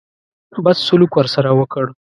بد 0.63 0.77
سلوک 0.87 1.11
ورسره 1.15 1.49
وکړ. 1.59 1.85